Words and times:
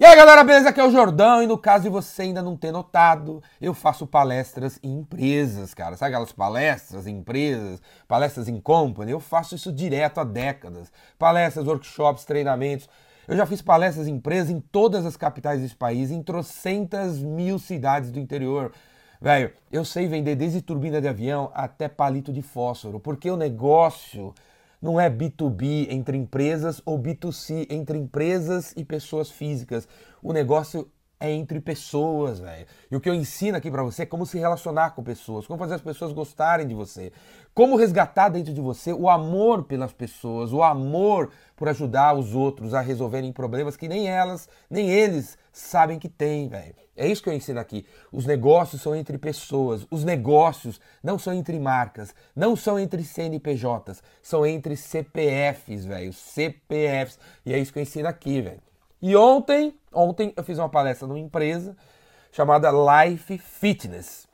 E 0.00 0.04
aí 0.06 0.16
galera, 0.16 0.42
beleza? 0.42 0.70
Aqui 0.70 0.80
é 0.80 0.84
o 0.86 0.90
Jordão 0.90 1.42
e 1.42 1.46
no 1.46 1.58
caso 1.58 1.84
de 1.84 1.90
você 1.90 2.22
ainda 2.22 2.40
não 2.40 2.56
ter 2.56 2.72
notado, 2.72 3.42
eu 3.60 3.74
faço 3.74 4.06
palestras 4.06 4.80
em 4.82 5.00
empresas, 5.00 5.74
cara. 5.74 5.94
Sabe 5.94 6.14
aquelas 6.14 6.32
palestras 6.32 7.06
em 7.06 7.18
empresas, 7.18 7.82
palestras 8.08 8.48
em 8.48 8.58
company? 8.58 9.12
Eu 9.12 9.20
faço 9.20 9.54
isso 9.54 9.70
direto 9.70 10.18
há 10.18 10.24
décadas. 10.24 10.90
Palestras, 11.18 11.66
workshops, 11.66 12.24
treinamentos. 12.24 12.88
Eu 13.28 13.36
já 13.36 13.44
fiz 13.44 13.60
palestras 13.60 14.08
em 14.08 14.12
empresas 14.12 14.48
em 14.48 14.58
todas 14.58 15.04
as 15.04 15.18
capitais 15.18 15.60
desse 15.60 15.76
país, 15.76 16.10
em 16.10 16.22
trocentas 16.22 17.18
mil 17.18 17.58
cidades 17.58 18.10
do 18.10 18.18
interior. 18.18 18.72
Velho, 19.20 19.52
eu 19.70 19.84
sei 19.84 20.08
vender 20.08 20.34
desde 20.34 20.62
turbina 20.62 20.98
de 20.98 21.08
avião 21.08 21.50
até 21.52 21.88
palito 21.88 22.32
de 22.32 22.40
fósforo, 22.40 22.98
porque 22.98 23.30
o 23.30 23.36
negócio 23.36 24.34
não 24.80 25.00
é 25.00 25.10
B2B 25.10 25.88
entre 25.90 26.16
empresas 26.16 26.80
ou 26.84 26.98
B2C 26.98 27.66
entre 27.70 27.98
empresas 27.98 28.72
e 28.76 28.84
pessoas 28.84 29.30
físicas. 29.30 29.86
O 30.22 30.32
negócio 30.32 30.90
é 31.20 31.30
entre 31.30 31.60
pessoas, 31.60 32.40
velho. 32.40 32.66
E 32.90 32.96
o 32.96 33.00
que 33.00 33.08
eu 33.08 33.14
ensino 33.14 33.58
aqui 33.58 33.70
para 33.70 33.82
você 33.82 34.02
é 34.02 34.06
como 34.06 34.24
se 34.24 34.38
relacionar 34.38 34.92
com 34.92 35.02
pessoas, 35.02 35.46
como 35.46 35.58
fazer 35.58 35.74
as 35.74 35.82
pessoas 35.82 36.12
gostarem 36.12 36.66
de 36.66 36.74
você, 36.74 37.12
como 37.52 37.76
resgatar 37.76 38.30
dentro 38.30 38.54
de 38.54 38.60
você 38.60 38.90
o 38.92 39.08
amor 39.08 39.64
pelas 39.64 39.92
pessoas, 39.92 40.50
o 40.50 40.62
amor 40.62 41.30
por 41.54 41.68
ajudar 41.68 42.14
os 42.14 42.34
outros 42.34 42.72
a 42.72 42.80
resolverem 42.80 43.32
problemas 43.32 43.76
que 43.76 43.86
nem 43.86 44.08
elas, 44.08 44.48
nem 44.70 44.88
eles 44.88 45.36
sabem 45.52 45.98
que 45.98 46.08
têm, 46.08 46.48
velho. 46.48 46.74
É 46.96 47.06
isso 47.06 47.22
que 47.22 47.28
eu 47.28 47.34
ensino 47.34 47.60
aqui. 47.60 47.84
Os 48.10 48.24
negócios 48.24 48.80
são 48.80 48.94
entre 48.96 49.18
pessoas, 49.18 49.86
os 49.90 50.04
negócios 50.04 50.80
não 51.02 51.18
são 51.18 51.34
entre 51.34 51.58
marcas, 51.58 52.14
não 52.34 52.56
são 52.56 52.78
entre 52.78 53.04
CNPJs, 53.04 54.02
são 54.22 54.46
entre 54.46 54.76
CPFs, 54.76 55.84
velho. 55.84 56.12
CPFs. 56.12 57.18
E 57.44 57.52
é 57.52 57.58
isso 57.58 57.72
que 57.72 57.78
eu 57.78 57.82
ensino 57.82 58.08
aqui, 58.08 58.40
velho. 58.40 58.69
E 59.02 59.16
ontem, 59.16 59.74
ontem 59.92 60.32
eu 60.36 60.44
fiz 60.44 60.58
uma 60.58 60.68
palestra 60.68 61.08
numa 61.08 61.18
empresa 61.18 61.76
chamada 62.30 62.70
Life 62.70 63.38
Fitness. 63.38 64.28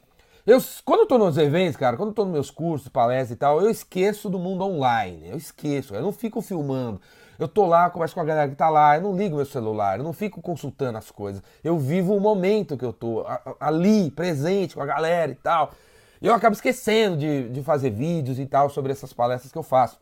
Eu, 0.44 0.58
quando 0.84 1.00
eu 1.00 1.06
tô 1.06 1.18
nos 1.18 1.38
eventos, 1.38 1.76
cara, 1.76 1.96
quando 1.96 2.10
eu 2.10 2.14
tô 2.14 2.24
nos 2.24 2.32
meus 2.32 2.50
cursos, 2.50 2.88
palestras 2.88 3.32
e 3.32 3.36
tal, 3.36 3.60
eu 3.60 3.70
esqueço 3.70 4.28
do 4.28 4.38
mundo 4.38 4.64
online. 4.64 5.28
Eu 5.28 5.36
esqueço, 5.36 5.94
eu 5.94 6.02
não 6.02 6.12
fico 6.12 6.40
filmando. 6.40 7.00
Eu 7.38 7.46
tô 7.46 7.66
lá, 7.66 7.90
converso 7.90 8.14
com 8.14 8.20
a 8.20 8.24
galera 8.24 8.48
que 8.48 8.56
tá 8.56 8.68
lá, 8.68 8.96
eu 8.96 9.02
não 9.02 9.16
ligo 9.16 9.36
meu 9.36 9.44
celular, 9.44 9.98
eu 9.98 10.04
não 10.04 10.12
fico 10.12 10.40
consultando 10.40 10.98
as 10.98 11.10
coisas. 11.10 11.42
Eu 11.62 11.78
vivo 11.78 12.14
o 12.14 12.20
momento 12.20 12.76
que 12.76 12.84
eu 12.84 12.92
tô 12.92 13.26
ali, 13.60 14.10
presente 14.10 14.74
com 14.74 14.82
a 14.82 14.86
galera 14.86 15.30
e 15.30 15.34
tal. 15.34 15.72
E 16.20 16.26
eu 16.26 16.34
acabo 16.34 16.54
esquecendo 16.54 17.16
de, 17.16 17.48
de 17.50 17.62
fazer 17.62 17.90
vídeos 17.90 18.38
e 18.38 18.46
tal 18.46 18.70
sobre 18.70 18.90
essas 18.90 19.12
palestras 19.12 19.52
que 19.52 19.58
eu 19.58 19.62
faço. 19.62 19.98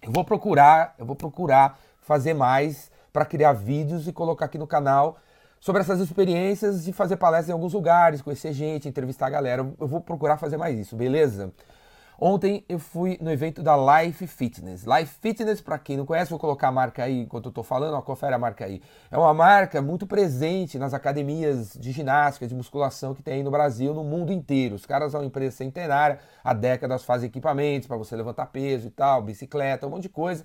Eu 0.00 0.10
vou 0.10 0.24
procurar, 0.24 0.94
eu 0.98 1.04
vou 1.04 1.16
procurar 1.16 1.78
fazer 2.00 2.32
mais 2.34 2.90
para 3.14 3.24
criar 3.24 3.52
vídeos 3.52 4.08
e 4.08 4.12
colocar 4.12 4.46
aqui 4.46 4.58
no 4.58 4.66
canal 4.66 5.18
sobre 5.60 5.80
essas 5.80 6.00
experiências 6.00 6.84
de 6.84 6.92
fazer 6.92 7.16
palestras 7.16 7.48
em 7.48 7.52
alguns 7.52 7.72
lugares, 7.72 8.20
conhecer 8.20 8.52
gente, 8.52 8.88
entrevistar 8.88 9.28
a 9.28 9.30
galera. 9.30 9.64
Eu 9.80 9.86
vou 9.86 10.00
procurar 10.00 10.36
fazer 10.36 10.56
mais 10.56 10.76
isso, 10.76 10.96
beleza? 10.96 11.52
Ontem 12.18 12.64
eu 12.68 12.80
fui 12.80 13.16
no 13.20 13.30
evento 13.30 13.62
da 13.62 13.76
Life 13.76 14.26
Fitness. 14.26 14.84
Life 14.84 15.16
Fitness, 15.20 15.60
para 15.60 15.78
quem 15.78 15.96
não 15.96 16.04
conhece, 16.04 16.28
vou 16.28 16.40
colocar 16.40 16.68
a 16.68 16.72
marca 16.72 17.04
aí 17.04 17.20
enquanto 17.20 17.46
eu 17.46 17.52
tô 17.52 17.62
falando, 17.62 17.94
ó, 17.94 18.02
confere 18.02 18.34
a 18.34 18.38
marca 18.38 18.64
aí. 18.64 18.82
É 19.12 19.16
uma 19.16 19.32
marca 19.32 19.80
muito 19.80 20.08
presente 20.08 20.76
nas 20.76 20.92
academias 20.92 21.76
de 21.78 21.92
ginástica, 21.92 22.48
de 22.48 22.54
musculação 22.54 23.14
que 23.14 23.22
tem 23.22 23.34
aí 23.34 23.42
no 23.44 23.50
Brasil, 23.50 23.94
no 23.94 24.02
mundo 24.02 24.32
inteiro. 24.32 24.74
Os 24.74 24.84
caras 24.84 25.12
são 25.12 25.20
uma 25.20 25.26
empresa 25.26 25.56
centenária, 25.56 26.18
há 26.42 26.52
décadas 26.52 27.04
fazem 27.04 27.28
equipamentos 27.28 27.86
para 27.86 27.96
você 27.96 28.16
levantar 28.16 28.46
peso 28.46 28.88
e 28.88 28.90
tal, 28.90 29.22
bicicleta, 29.22 29.86
um 29.86 29.90
monte 29.90 30.02
de 30.02 30.08
coisa. 30.08 30.44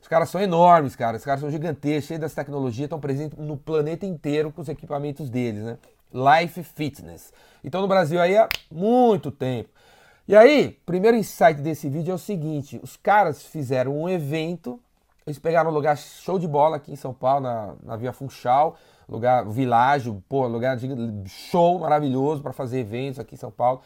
Os 0.00 0.08
caras 0.08 0.30
são 0.30 0.40
enormes, 0.40 0.96
cara. 0.96 1.16
Os 1.16 1.24
caras 1.24 1.40
são 1.40 1.50
gigantescos, 1.50 2.06
cheios 2.06 2.20
das 2.20 2.34
tecnologias, 2.34 2.84
estão 2.84 3.00
presentes 3.00 3.38
no 3.38 3.56
planeta 3.56 4.06
inteiro 4.06 4.50
com 4.50 4.62
os 4.62 4.68
equipamentos 4.68 5.28
deles, 5.28 5.62
né? 5.62 5.78
Life 6.12 6.62
Fitness. 6.62 7.32
Então 7.62 7.80
no 7.80 7.88
Brasil 7.88 8.20
aí 8.20 8.36
há 8.36 8.48
muito 8.70 9.30
tempo. 9.30 9.68
E 10.26 10.36
aí, 10.36 10.78
primeiro 10.86 11.16
insight 11.16 11.60
desse 11.60 11.88
vídeo 11.88 12.12
é 12.12 12.14
o 12.14 12.18
seguinte: 12.18 12.80
os 12.82 12.96
caras 12.96 13.44
fizeram 13.44 13.96
um 13.96 14.08
evento, 14.08 14.80
eles 15.26 15.38
pegaram 15.38 15.70
um 15.70 15.74
lugar 15.74 15.96
show 15.96 16.38
de 16.38 16.48
bola 16.48 16.76
aqui 16.76 16.92
em 16.92 16.96
São 16.96 17.12
Paulo, 17.12 17.42
na, 17.42 17.74
na 17.82 17.96
Via 17.96 18.12
Funchal, 18.12 18.76
lugar, 19.08 19.44
világio, 19.48 20.22
pô, 20.28 20.46
lugar 20.46 20.76
de 20.76 20.88
show 21.28 21.78
maravilhoso 21.78 22.42
para 22.42 22.52
fazer 22.52 22.80
eventos 22.80 23.18
aqui 23.18 23.34
em 23.34 23.38
São 23.38 23.50
Paulo. 23.50 23.82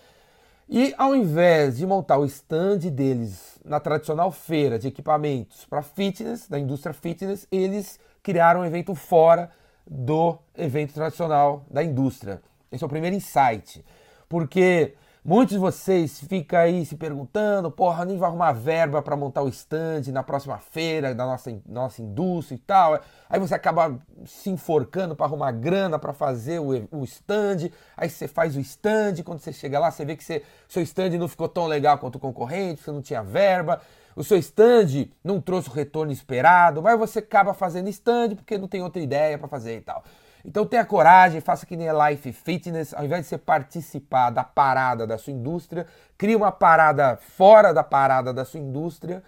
E 0.68 0.94
ao 0.96 1.14
invés 1.14 1.76
de 1.76 1.86
montar 1.86 2.18
o 2.18 2.24
stand 2.24 2.78
deles 2.90 3.60
na 3.64 3.78
tradicional 3.78 4.32
feira 4.32 4.78
de 4.78 4.88
equipamentos 4.88 5.66
para 5.66 5.82
fitness, 5.82 6.48
da 6.48 6.58
indústria 6.58 6.94
fitness, 6.94 7.46
eles 7.52 8.00
criaram 8.22 8.60
um 8.60 8.64
evento 8.64 8.94
fora 8.94 9.50
do 9.86 10.38
evento 10.56 10.94
tradicional 10.94 11.66
da 11.70 11.84
indústria. 11.84 12.40
Esse 12.72 12.82
é 12.82 12.86
o 12.86 12.90
primeiro 12.90 13.14
insight. 13.14 13.84
Porque 14.26 14.94
Muitos 15.26 15.54
de 15.54 15.58
vocês 15.58 16.20
ficam 16.20 16.58
aí 16.58 16.84
se 16.84 16.96
perguntando, 16.96 17.70
porra, 17.70 18.04
nem 18.04 18.18
vai 18.18 18.28
arrumar 18.28 18.52
verba 18.52 19.00
para 19.00 19.16
montar 19.16 19.40
o 19.40 19.48
stand 19.48 20.12
na 20.12 20.22
próxima 20.22 20.58
feira 20.58 21.14
da 21.14 21.24
nossa, 21.24 21.62
nossa 21.66 22.02
indústria 22.02 22.56
e 22.56 22.58
tal. 22.58 23.00
Aí 23.30 23.40
você 23.40 23.54
acaba 23.54 23.98
se 24.26 24.50
enforcando 24.50 25.16
para 25.16 25.24
arrumar 25.24 25.52
grana 25.52 25.98
para 25.98 26.12
fazer 26.12 26.60
o, 26.60 26.72
o 26.90 27.04
stand. 27.04 27.70
Aí 27.96 28.10
você 28.10 28.28
faz 28.28 28.54
o 28.54 28.60
stand, 28.60 29.22
quando 29.24 29.38
você 29.38 29.50
chega 29.50 29.78
lá, 29.78 29.90
você 29.90 30.04
vê 30.04 30.14
que 30.14 30.22
você, 30.22 30.42
seu 30.68 30.82
stand 30.82 31.16
não 31.16 31.26
ficou 31.26 31.48
tão 31.48 31.66
legal 31.66 31.96
quanto 31.96 32.16
o 32.16 32.20
concorrente, 32.20 32.82
você 32.82 32.92
não 32.92 33.00
tinha 33.00 33.22
verba. 33.22 33.80
O 34.14 34.22
seu 34.22 34.36
stand 34.36 35.08
não 35.24 35.40
trouxe 35.40 35.70
o 35.70 35.72
retorno 35.72 36.12
esperado, 36.12 36.82
mas 36.82 36.98
você 36.98 37.20
acaba 37.20 37.54
fazendo 37.54 37.88
stand 37.88 38.36
porque 38.36 38.58
não 38.58 38.68
tem 38.68 38.82
outra 38.82 39.00
ideia 39.00 39.38
para 39.38 39.48
fazer 39.48 39.78
e 39.78 39.80
tal. 39.80 40.04
Então 40.44 40.66
tenha 40.66 40.84
coragem, 40.84 41.40
faça 41.40 41.64
que 41.64 41.76
nem 41.76 41.88
a 41.88 42.08
Life 42.10 42.30
Fitness, 42.32 42.92
ao 42.92 43.04
invés 43.04 43.22
de 43.22 43.28
você 43.28 43.38
participar 43.38 44.30
da 44.30 44.44
parada 44.44 45.06
da 45.06 45.16
sua 45.16 45.32
indústria, 45.32 45.86
crie 46.18 46.36
uma 46.36 46.52
parada 46.52 47.16
fora 47.16 47.72
da 47.72 47.82
parada 47.82 48.32
da 48.32 48.44
sua 48.44 48.60
indústria, 48.60 49.22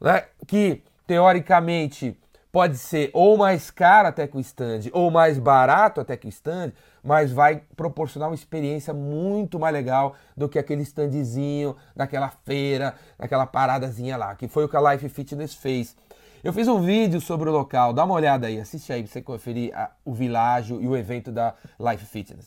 né, 0.00 0.24
que 0.46 0.82
teoricamente 1.06 2.18
pode 2.50 2.78
ser 2.78 3.10
ou 3.12 3.36
mais 3.36 3.70
caro 3.70 4.08
até 4.08 4.26
que 4.26 4.36
o 4.36 4.40
stand, 4.40 4.90
ou 4.92 5.08
mais 5.08 5.38
barato 5.38 6.00
até 6.00 6.16
que 6.16 6.26
o 6.26 6.28
stand, 6.28 6.72
mas 7.02 7.30
vai 7.30 7.62
proporcionar 7.76 8.28
uma 8.28 8.34
experiência 8.34 8.92
muito 8.92 9.58
mais 9.58 9.72
legal 9.72 10.16
do 10.36 10.48
que 10.48 10.58
aquele 10.58 10.82
standzinho 10.82 11.76
daquela 11.94 12.28
feira, 12.28 12.94
daquela 13.16 13.46
paradazinha 13.46 14.16
lá, 14.16 14.34
que 14.34 14.48
foi 14.48 14.64
o 14.64 14.68
que 14.68 14.76
a 14.76 14.92
Life 14.92 15.08
Fitness 15.10 15.54
fez. 15.54 15.96
Eu 16.42 16.54
fiz 16.54 16.66
um 16.68 16.80
vídeo 16.80 17.20
sobre 17.20 17.50
o 17.50 17.52
local, 17.52 17.92
dá 17.92 18.02
uma 18.02 18.14
olhada 18.14 18.46
aí, 18.46 18.58
assiste 18.58 18.90
aí 18.90 19.02
pra 19.02 19.12
você 19.12 19.20
conferir 19.20 19.76
a, 19.76 19.90
o 20.06 20.14
világio 20.14 20.80
e 20.80 20.88
o 20.88 20.96
evento 20.96 21.30
da 21.30 21.52
Life 21.78 22.06
Fitness. 22.06 22.46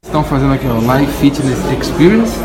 Estão 0.00 0.22
fazendo 0.22 0.54
aqui, 0.54 0.64
ó, 0.68 0.96
Life 0.96 1.12
Fitness 1.14 1.58
Experience. 1.76 2.38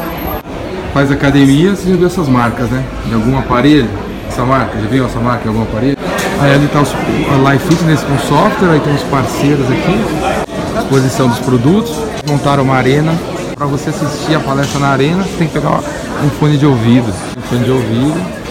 Faz 0.95 1.11
academia, 1.11 1.75
você 1.75 1.91
já 1.91 1.95
viu 1.95 2.07
essas 2.07 2.27
marcas, 2.27 2.71
né? 2.71 2.83
De 3.05 3.13
algum 3.13 3.37
aparelho, 3.37 3.87
essa 4.27 4.43
marca, 4.43 4.75
já 4.79 4.87
viu 4.87 5.05
essa 5.05 5.19
marca 5.19 5.45
em 5.45 5.49
algum 5.49 5.61
aparelho? 5.61 5.97
Aí 6.41 6.51
ali 6.51 6.67
tá 6.67 6.81
os, 6.81 6.91
a 6.91 7.53
Life 7.53 7.67
Fitness 7.67 8.01
com 8.01 8.17
software, 8.17 8.71
aí 8.71 8.79
tem 8.79 8.95
os 8.95 9.03
parceiros 9.03 9.67
aqui, 9.67 10.79
exposição 10.79 11.27
dos 11.27 11.39
produtos. 11.41 11.95
Montaram 12.27 12.63
uma 12.63 12.75
arena. 12.75 13.11
Para 13.53 13.67
você 13.67 13.91
assistir 13.91 14.33
a 14.33 14.39
palestra 14.39 14.79
na 14.79 14.87
arena, 14.87 15.23
você 15.23 15.37
tem 15.37 15.47
que 15.47 15.53
pegar 15.53 15.77
um 15.77 16.29
fone 16.39 16.57
de 16.57 16.65
ouvido. 16.65 17.13
Um 17.37 17.41
fone 17.41 17.63
de 17.65 17.71
ouvido 17.71 18.46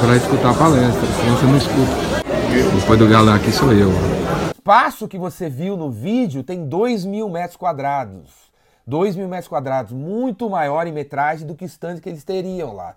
para 0.00 0.16
escutar 0.16 0.50
a 0.50 0.54
palestra, 0.54 1.06
senão 1.06 1.36
você 1.36 1.46
não 1.46 1.56
escuta. 1.56 2.78
Depois 2.80 2.98
do 2.98 3.08
galã 3.08 3.34
aqui 3.34 3.50
sou 3.50 3.72
eu. 3.72 3.88
O 3.88 4.50
espaço 4.54 5.08
que 5.08 5.18
você 5.18 5.48
viu 5.50 5.76
no 5.76 5.90
vídeo 5.90 6.44
tem 6.44 6.66
2 6.66 7.04
mil 7.04 7.28
metros 7.28 7.56
quadrados. 7.56 8.48
2 8.86 9.16
mil 9.16 9.28
metros 9.28 9.48
quadrados, 9.48 9.92
muito 9.92 10.48
maior 10.48 10.86
em 10.86 10.92
metragem 10.92 11.46
do 11.46 11.54
que 11.54 11.64
o 11.64 11.66
stand 11.66 11.98
que 11.98 12.08
eles 12.08 12.22
teriam 12.22 12.72
lá. 12.72 12.94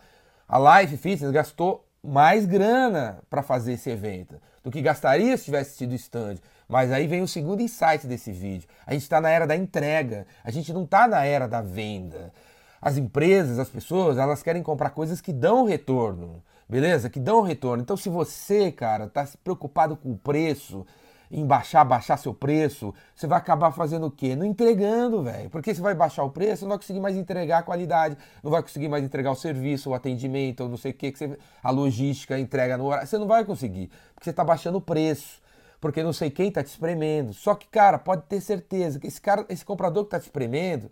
A 0.48 0.82
Life 0.82 0.96
Fitness 0.96 1.32
gastou 1.32 1.84
mais 2.04 2.46
grana 2.46 3.20
para 3.30 3.42
fazer 3.42 3.74
esse 3.74 3.90
evento 3.90 4.36
do 4.64 4.70
que 4.70 4.82
gastaria 4.82 5.36
se 5.36 5.46
tivesse 5.46 5.78
tido 5.78 5.96
stand. 5.96 6.36
Mas 6.70 6.92
aí 6.92 7.08
vem 7.08 7.22
o 7.22 7.28
segundo 7.28 7.62
insight 7.62 8.06
desse 8.06 8.32
vídeo. 8.32 8.70
A 8.86 8.94
gente 8.94 9.04
está 9.04 9.20
na 9.20 9.30
era 9.30 9.48
da 9.48 9.56
entrega, 9.56 10.28
a 10.44 10.52
gente 10.52 10.72
não 10.72 10.84
está 10.84 11.08
na 11.08 11.26
era 11.26 11.48
da 11.48 11.62
venda. 11.62 12.32
As 12.80 12.96
empresas, 12.96 13.60
as 13.60 13.70
pessoas, 13.70 14.18
elas 14.18 14.42
querem 14.44 14.64
comprar 14.64 14.92
coisas 14.92 15.20
que 15.20 15.34
dão 15.34 15.66
retorno 15.66 16.42
beleza? 16.72 17.10
Que 17.10 17.20
dão 17.20 17.42
retorno. 17.42 17.84
Então, 17.84 17.98
se 17.98 18.08
você, 18.08 18.72
cara, 18.72 19.10
tá 19.10 19.28
preocupado 19.44 19.98
com 19.98 20.14
o 20.14 20.18
preço, 20.18 20.86
em 21.30 21.46
baixar, 21.46 21.84
baixar 21.84 22.16
seu 22.16 22.34
preço, 22.34 22.94
você 23.14 23.28
vai 23.28 23.38
acabar 23.38 23.72
fazendo 23.72 24.06
o 24.06 24.12
quê? 24.12 24.38
Não 24.38 24.46
entregando, 24.46 25.22
velho. 25.22 25.50
Porque 25.50 25.76
você 25.76 25.82
vai 25.82 25.94
baixar 25.94 26.24
o 26.24 26.30
preço, 26.30 26.64
não 26.64 26.70
vai 26.70 26.78
conseguir 26.78 27.02
mais 27.02 27.18
entregar 27.18 27.60
a 27.60 27.64
qualidade, 27.64 28.18
não 28.42 28.50
vai 28.50 28.62
conseguir 28.62 28.88
mais 28.88 29.04
entregar 29.04 29.32
o 29.32 29.36
serviço, 29.36 29.90
o 29.90 29.94
atendimento, 29.94 30.62
ou 30.62 30.70
não 30.70 30.78
sei 30.78 30.92
o 30.92 30.94
que, 30.94 31.12
que 31.12 31.18
você, 31.18 31.38
a 31.62 31.72
logística, 31.72 32.36
a 32.36 32.40
entrega 32.40 32.78
no 32.78 32.86
horário. 32.86 33.06
Você 33.06 33.18
não 33.18 33.28
vai 33.28 33.44
conseguir, 33.44 33.90
porque 34.14 34.24
você 34.24 34.30
está 34.30 34.44
baixando 34.44 34.78
o 34.78 34.82
preço. 34.82 35.42
Porque 35.82 36.04
não 36.04 36.14
sei 36.14 36.30
quem 36.30 36.50
está 36.50 36.64
te 36.64 36.68
espremendo. 36.68 37.34
Só 37.34 37.56
que, 37.56 37.68
cara, 37.68 37.98
pode 37.98 38.22
ter 38.28 38.40
certeza 38.40 39.00
que 39.00 39.08
esse 39.08 39.20
cara, 39.20 39.44
esse 39.50 39.66
comprador 39.66 40.04
que 40.04 40.10
está 40.10 40.20
te 40.20 40.26
espremendo, 40.26 40.92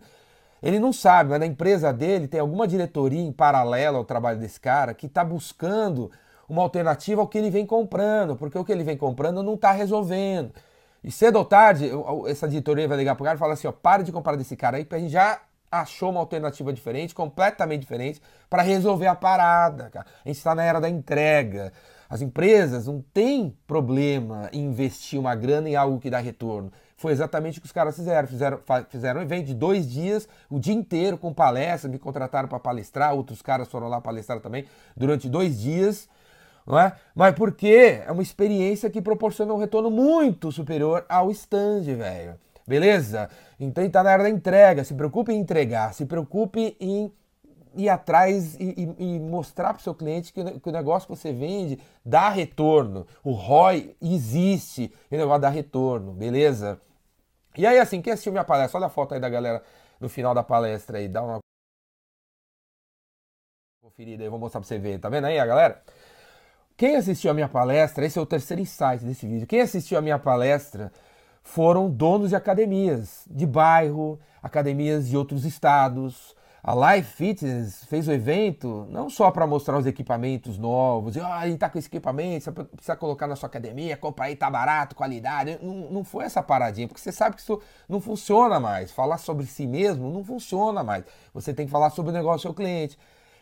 ele 0.62 0.78
não 0.78 0.92
sabe, 0.92 1.30
mas 1.30 1.40
na 1.40 1.46
empresa 1.46 1.92
dele 1.92 2.28
tem 2.28 2.40
alguma 2.40 2.66
diretoria 2.66 3.20
em 3.20 3.32
paralelo 3.32 3.98
ao 3.98 4.04
trabalho 4.04 4.38
desse 4.38 4.60
cara 4.60 4.94
que 4.94 5.06
está 5.06 5.24
buscando 5.24 6.10
uma 6.48 6.62
alternativa 6.62 7.20
ao 7.20 7.28
que 7.28 7.38
ele 7.38 7.50
vem 7.50 7.64
comprando, 7.64 8.36
porque 8.36 8.58
o 8.58 8.64
que 8.64 8.72
ele 8.72 8.84
vem 8.84 8.96
comprando 8.96 9.42
não 9.42 9.54
está 9.54 9.72
resolvendo. 9.72 10.52
E 11.02 11.10
cedo 11.10 11.36
ou 11.36 11.44
tarde, 11.44 11.90
essa 12.26 12.46
editoria 12.46 12.86
vai 12.86 12.98
ligar 12.98 13.14
pro 13.14 13.24
cara 13.24 13.36
e 13.36 13.38
falar 13.38 13.54
assim, 13.54 13.68
ó, 13.68 13.72
para 13.72 14.02
de 14.02 14.12
comprar 14.12 14.36
desse 14.36 14.56
cara 14.56 14.76
aí, 14.76 14.84
porque 14.84 14.96
a 14.96 14.98
gente 14.98 15.12
já 15.12 15.40
achou 15.70 16.10
uma 16.10 16.20
alternativa 16.20 16.72
diferente, 16.72 17.14
completamente 17.14 17.80
diferente, 17.80 18.20
para 18.50 18.62
resolver 18.62 19.06
a 19.06 19.14
parada, 19.14 19.88
cara. 19.90 20.06
A 20.24 20.28
gente 20.28 20.38
está 20.38 20.54
na 20.54 20.64
era 20.64 20.80
da 20.80 20.88
entrega. 20.88 21.72
As 22.10 22.20
empresas 22.20 22.88
não 22.88 23.00
têm 23.14 23.56
problema 23.68 24.50
em 24.52 24.64
investir 24.64 25.18
uma 25.18 25.32
grana 25.36 25.68
em 25.68 25.76
algo 25.76 26.00
que 26.00 26.10
dá 26.10 26.18
retorno. 26.18 26.72
Foi 26.96 27.12
exatamente 27.12 27.58
o 27.58 27.60
que 27.62 27.66
os 27.66 27.72
caras 27.72 27.94
fizeram. 27.94 28.26
Fizeram, 28.26 28.60
fizeram 28.88 29.20
um 29.20 29.22
evento 29.22 29.46
de 29.46 29.54
dois 29.54 29.88
dias, 29.88 30.28
o 30.50 30.58
dia 30.58 30.74
inteiro 30.74 31.16
com 31.16 31.32
palestra, 31.32 31.88
me 31.88 32.00
contrataram 32.00 32.48
para 32.48 32.58
palestrar, 32.58 33.14
outros 33.14 33.40
caras 33.40 33.68
foram 33.68 33.86
lá 33.86 34.00
palestrar 34.00 34.40
também 34.40 34.64
durante 34.96 35.28
dois 35.28 35.60
dias. 35.60 36.08
Não 36.66 36.76
é? 36.76 36.92
Mas 37.14 37.32
porque 37.36 38.02
é 38.04 38.10
uma 38.10 38.22
experiência 38.22 38.90
que 38.90 39.00
proporciona 39.00 39.54
um 39.54 39.58
retorno 39.58 39.88
muito 39.88 40.50
superior 40.50 41.06
ao 41.08 41.30
stand, 41.30 41.82
velho. 41.82 42.34
Beleza? 42.66 43.30
Então 43.58 43.84
está 43.84 44.02
na 44.02 44.10
hora 44.10 44.24
da 44.24 44.30
entrega. 44.30 44.82
Se 44.82 44.94
preocupe 44.94 45.32
em 45.32 45.40
entregar, 45.40 45.94
se 45.94 46.04
preocupe 46.04 46.76
em 46.80 47.12
ir 47.74 47.88
atrás 47.88 48.54
e, 48.58 48.94
e, 48.98 49.16
e 49.16 49.20
mostrar 49.20 49.74
para 49.74 49.80
o 49.80 49.82
seu 49.82 49.94
cliente 49.94 50.32
que, 50.32 50.60
que, 50.60 50.68
o 50.68 50.72
negócio 50.72 51.08
que 51.08 51.16
você 51.16 51.32
vende 51.32 51.78
dá 52.04 52.28
retorno. 52.28 53.06
O 53.22 53.32
ROI 53.32 53.96
existe 54.00 54.92
e 55.10 55.14
o 55.14 55.18
negócio 55.18 55.40
dá 55.40 55.48
retorno, 55.48 56.12
beleza? 56.12 56.80
E 57.56 57.66
aí, 57.66 57.78
assim, 57.78 58.00
quem 58.00 58.12
assistiu 58.12 58.32
minha 58.32 58.44
palestra, 58.44 58.78
olha 58.78 58.86
a 58.86 58.90
foto 58.90 59.14
aí 59.14 59.20
da 59.20 59.28
galera 59.28 59.62
no 60.00 60.08
final 60.08 60.34
da 60.34 60.42
palestra 60.42 60.98
aí, 60.98 61.08
dá 61.08 61.22
uma 61.22 61.38
conferida 63.82 64.22
aí, 64.22 64.30
vou 64.30 64.38
mostrar 64.38 64.60
pra 64.60 64.68
você 64.68 64.78
ver, 64.78 64.98
tá 64.98 65.08
vendo 65.08 65.26
aí 65.26 65.38
a 65.38 65.44
galera? 65.44 65.82
Quem 66.76 66.96
assistiu 66.96 67.30
a 67.30 67.34
minha 67.34 67.48
palestra, 67.48 68.06
esse 68.06 68.18
é 68.18 68.22
o 68.22 68.26
terceiro 68.26 68.62
insight 68.62 69.04
desse 69.04 69.26
vídeo, 69.26 69.46
quem 69.46 69.60
assistiu 69.60 69.98
a 69.98 70.00
minha 70.00 70.18
palestra 70.18 70.90
foram 71.42 71.90
donos 71.90 72.30
de 72.30 72.36
academias 72.36 73.24
de 73.28 73.46
bairro, 73.46 74.18
academias 74.42 75.08
de 75.08 75.16
outros 75.16 75.44
estados, 75.44 76.34
a 76.62 76.74
Live 76.74 77.06
Fitness 77.06 77.84
fez 77.84 78.06
o 78.06 78.12
evento 78.12 78.86
não 78.90 79.08
só 79.08 79.30
para 79.30 79.46
mostrar 79.46 79.78
os 79.78 79.86
equipamentos 79.86 80.58
novos, 80.58 81.16
e, 81.16 81.20
oh, 81.20 81.24
a 81.24 81.46
gente 81.48 81.58
tá 81.58 81.70
com 81.70 81.78
esse 81.78 81.88
equipamento, 81.88 82.44
você 82.44 82.52
precisa 82.52 82.96
colocar 82.96 83.26
na 83.26 83.34
sua 83.34 83.48
academia, 83.48 83.96
compra 83.96 84.26
aí, 84.26 84.36
tá 84.36 84.50
barato, 84.50 84.94
qualidade. 84.94 85.58
Não, 85.62 85.90
não 85.90 86.04
foi 86.04 86.24
essa 86.24 86.42
paradinha, 86.42 86.86
porque 86.86 87.00
você 87.00 87.12
sabe 87.12 87.36
que 87.36 87.42
isso 87.42 87.60
não 87.88 88.00
funciona 88.00 88.60
mais. 88.60 88.90
Falar 88.90 89.18
sobre 89.18 89.46
si 89.46 89.66
mesmo 89.66 90.10
não 90.10 90.22
funciona 90.22 90.84
mais. 90.84 91.04
Você 91.32 91.54
tem 91.54 91.66
que 91.66 91.72
falar 91.72 91.90
sobre 91.90 92.10
o 92.10 92.14
negócio 92.14 92.38
do 92.38 92.42
seu 92.42 92.54
cliente. 92.54 92.98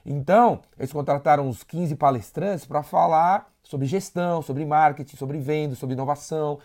Então, 0.07 0.61
eles 0.79 0.93
contrataram 0.93 1.47
uns 1.47 1.63
15 1.63 1.97
palestrantes 1.97 2.65
para 2.65 2.83
falar 2.83 3.51
sobre 3.63 3.87
gestão, 3.87 4.41
sobre 4.41 4.65
marketing, 4.65 5.17
sobre 5.17 5.39
venda, 5.39 5.75
sobre 5.75 5.95
inovação, 5.95 6.59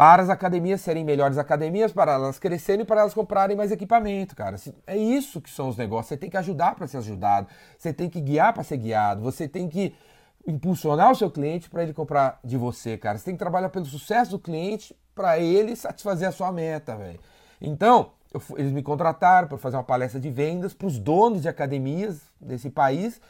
para 0.00 0.22
as 0.22 0.30
academias 0.30 0.80
serem 0.80 1.04
melhores 1.04 1.36
academias, 1.36 1.92
para 1.92 2.12
elas 2.12 2.38
crescerem 2.38 2.84
e 2.84 2.86
para 2.86 3.02
elas 3.02 3.12
comprarem 3.12 3.54
mais 3.54 3.70
equipamento, 3.70 4.34
cara. 4.34 4.56
É 4.86 4.96
isso 4.96 5.42
que 5.42 5.50
são 5.50 5.68
os 5.68 5.76
negócios. 5.76 6.06
Você 6.06 6.16
tem 6.16 6.30
que 6.30 6.38
ajudar 6.38 6.74
para 6.74 6.86
ser 6.86 6.96
ajudado, 6.96 7.48
você 7.76 7.92
tem 7.92 8.08
que 8.08 8.18
guiar 8.18 8.54
para 8.54 8.62
ser 8.62 8.78
guiado, 8.78 9.20
você 9.20 9.46
tem 9.46 9.68
que 9.68 9.94
impulsionar 10.46 11.10
o 11.10 11.14
seu 11.14 11.30
cliente 11.30 11.68
para 11.68 11.82
ele 11.82 11.92
comprar 11.92 12.40
de 12.42 12.56
você, 12.56 12.96
cara. 12.96 13.18
Você 13.18 13.26
tem 13.26 13.34
que 13.34 13.38
trabalhar 13.38 13.68
pelo 13.68 13.84
sucesso 13.84 14.30
do 14.30 14.38
cliente 14.38 14.96
para 15.14 15.38
ele 15.38 15.76
satisfazer 15.76 16.26
a 16.26 16.32
sua 16.32 16.50
meta, 16.50 16.96
velho. 16.96 17.20
Então, 17.60 18.12
eu, 18.32 18.40
eles 18.56 18.72
me 18.72 18.82
contrataram 18.82 19.48
para 19.48 19.58
fazer 19.58 19.76
uma 19.76 19.84
palestra 19.84 20.18
de 20.18 20.30
vendas 20.30 20.72
para 20.72 20.86
os 20.86 20.98
donos 20.98 21.42
de 21.42 21.48
academias 21.50 22.22
desse 22.40 22.70
país 22.70 23.20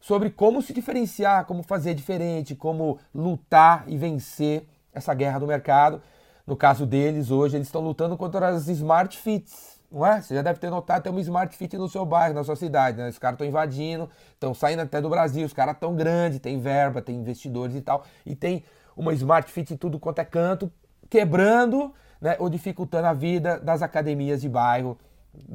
sobre 0.00 0.30
como 0.30 0.62
se 0.62 0.72
diferenciar, 0.72 1.44
como 1.44 1.62
fazer 1.62 1.94
diferente, 1.94 2.56
como 2.56 2.98
lutar 3.14 3.84
e 3.86 3.96
vencer 3.96 4.66
essa 4.98 5.14
guerra 5.14 5.38
do 5.38 5.46
mercado. 5.46 6.02
No 6.48 6.56
caso 6.56 6.86
deles, 6.86 7.30
hoje, 7.30 7.56
eles 7.56 7.68
estão 7.68 7.82
lutando 7.82 8.16
contra 8.16 8.48
as 8.48 8.68
Smart 8.68 9.16
Fits, 9.18 9.78
não 9.92 10.04
é? 10.06 10.20
Você 10.20 10.34
já 10.34 10.40
deve 10.40 10.58
ter 10.58 10.70
notado, 10.70 11.02
tem 11.02 11.12
uma 11.12 11.20
Smart 11.20 11.54
Fit 11.54 11.76
no 11.76 11.88
seu 11.90 12.06
bairro, 12.06 12.34
na 12.34 12.42
sua 12.42 12.56
cidade, 12.56 12.96
né? 12.96 13.08
Os 13.08 13.18
caras 13.18 13.34
estão 13.34 13.46
invadindo, 13.46 14.08
estão 14.32 14.54
saindo 14.54 14.80
até 14.80 14.98
do 14.98 15.10
Brasil, 15.10 15.44
os 15.44 15.52
caras 15.52 15.76
tão 15.78 15.94
grandes, 15.94 16.38
tem 16.38 16.58
verba, 16.58 17.02
tem 17.02 17.16
investidores 17.16 17.76
e 17.76 17.82
tal, 17.82 18.02
e 18.24 18.34
tem 18.34 18.64
uma 18.96 19.12
Smart 19.12 19.50
Fit 19.50 19.74
em 19.74 19.76
tudo 19.76 19.98
quanto 19.98 20.20
é 20.20 20.24
canto, 20.24 20.72
quebrando 21.10 21.92
né, 22.18 22.36
ou 22.38 22.48
dificultando 22.48 23.08
a 23.08 23.12
vida 23.12 23.58
das 23.60 23.82
academias 23.82 24.40
de 24.40 24.48
bairro, 24.48 24.98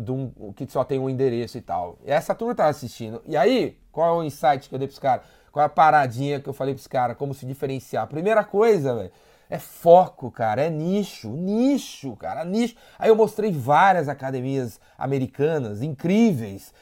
um, 0.08 0.54
que 0.54 0.72
só 0.72 0.84
tem 0.84 1.00
um 1.00 1.10
endereço 1.10 1.58
e 1.58 1.62
tal. 1.62 1.98
E 2.06 2.12
essa 2.12 2.36
turma 2.36 2.54
tá 2.54 2.68
assistindo. 2.68 3.20
E 3.26 3.36
aí, 3.36 3.80
qual 3.92 4.16
é 4.16 4.20
o 4.20 4.24
insight 4.24 4.70
que 4.70 4.76
eu 4.76 4.80
dei 4.80 4.88
pros 4.88 5.00
caras? 5.00 5.26
Qual 5.52 5.62
é 5.62 5.66
a 5.66 5.70
paradinha 5.70 6.40
que 6.40 6.48
eu 6.48 6.54
falei 6.54 6.76
pros 6.76 6.88
caras? 6.88 7.18
Como 7.18 7.34
se 7.34 7.48
diferenciar? 7.48 8.08
Primeira 8.08 8.44
coisa, 8.44 8.96
velho 8.96 9.12
é 9.50 9.60
foco, 9.60 10.32
cara, 10.32 10.64
é 10.64 10.70
nicho, 10.70 11.30
nicho, 11.30 12.16
cara, 12.16 12.44
nicho. 12.44 12.76
Aí 12.98 13.10
eu 13.10 13.16
mostrei 13.16 13.52
várias 13.52 14.08
academias 14.08 14.80
americanas 14.98 15.82
incríveis 15.82 16.74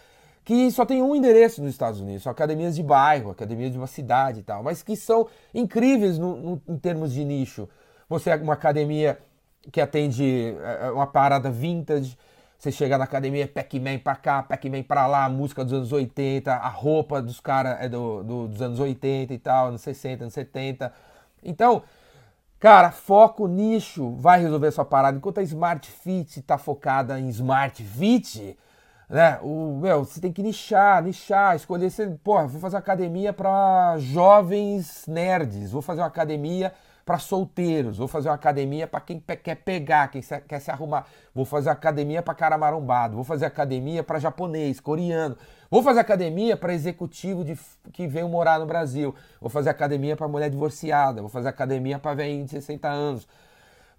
que 0.44 0.72
só 0.72 0.86
tem 0.86 1.02
um 1.02 1.16
endereço 1.16 1.62
nos 1.62 1.72
Estados 1.72 2.00
Unidos, 2.00 2.24
são 2.24 2.32
academias 2.32 2.76
de 2.76 2.84
bairro, 2.84 3.32
academias 3.32 3.72
de 3.72 3.78
uma 3.78 3.88
cidade 3.88 4.40
e 4.40 4.44
tal, 4.44 4.64
mas 4.64 4.82
que 4.82 4.96
são 4.96 5.28
incríveis 5.54 6.18
no, 6.18 6.36
no, 6.36 6.62
em 6.68 6.78
termos 6.78 7.14
de 7.14 7.24
nicho. 7.24 7.70
Você 8.10 8.32
é 8.32 8.36
uma 8.36 8.54
academia 8.54 9.20
que 9.72 9.80
atende 9.80 10.56
é, 10.62 10.88
é 10.88 10.92
uma 10.92 11.08
parada 11.08 11.52
vintage, 11.52 12.18
você 12.62 12.72
chega 12.72 12.96
na 12.96 13.06
academia, 13.06 13.48
Pac-Man 13.48 13.98
pra 13.98 14.16
cá, 14.16 14.44
Pac-Man 14.44 14.84
pra 14.84 15.08
lá, 15.08 15.28
música 15.28 15.64
dos 15.64 15.74
anos 15.74 15.92
80, 15.92 16.54
a 16.54 16.68
roupa 16.68 17.20
dos 17.20 17.40
caras 17.40 17.78
é 17.82 17.90
do, 17.90 18.24
do, 18.24 18.48
dos 18.48 18.62
anos 18.62 18.80
80 18.80 19.34
e 19.34 19.38
tal, 19.40 19.70
anos 19.70 19.82
60, 19.82 20.26
anos 20.26 20.34
70. 20.36 20.94
Então, 21.44 21.82
Cara, 22.62 22.92
foco, 22.92 23.48
nicho, 23.48 24.12
vai 24.18 24.40
resolver 24.40 24.70
sua 24.70 24.86
parada. 24.86 25.18
Enquanto 25.18 25.40
a 25.40 25.42
Smart 25.42 25.90
Fit 25.90 26.40
está 26.42 26.60
focada 26.60 27.20
em 27.20 27.28
Smart 27.30 27.84
Fit, 27.84 28.56
né? 29.10 29.40
O, 29.42 29.80
meu, 29.82 30.06
você 30.06 30.22
tem 30.22 30.32
que 30.32 30.44
nichar, 30.44 31.02
nichar, 31.02 31.56
escolher. 31.56 31.90
Você, 31.90 32.06
porra, 32.24 32.46
vou 32.46 32.62
fazer 32.62 32.76
uma 32.76 32.80
academia 32.82 33.34
para 33.34 33.96
jovens 33.98 35.08
nerds, 35.08 35.72
vou 35.72 35.82
fazer 35.82 36.02
uma 36.02 36.08
academia 36.08 36.72
para 37.12 37.20
solteiros, 37.20 37.98
vou 37.98 38.08
fazer 38.08 38.30
uma 38.30 38.36
academia 38.36 38.88
para 38.88 39.02
quem 39.02 39.20
quer 39.20 39.56
pegar, 39.56 40.08
quem 40.08 40.22
quer 40.22 40.60
se 40.62 40.72
arrumar, 40.72 41.06
vou 41.36 41.44
fazer 41.44 41.70
academia 41.70 42.22
para 42.22 42.34
cara 42.34 42.58
marombado, 42.58 43.16
vou 43.16 43.26
fazer 43.26 43.46
academia 43.46 44.02
para 44.02 44.18
japonês, 44.18 44.80
coreano, 44.80 45.36
vou 45.70 45.84
fazer 45.84 46.00
academia 46.00 46.56
para 46.56 46.74
executivo 46.74 47.44
de, 47.44 47.60
que 47.92 48.08
veio 48.08 48.30
morar 48.30 48.60
no 48.62 48.66
Brasil, 48.66 49.14
vou 49.42 49.50
fazer 49.50 49.72
academia 49.72 50.16
para 50.16 50.26
mulher 50.26 50.50
divorciada, 50.50 51.20
vou 51.20 51.30
fazer 51.30 51.50
academia 51.50 52.00
para 52.00 52.14
velhinho 52.14 52.46
de 52.46 52.52
60 52.52 52.88
anos. 52.88 53.28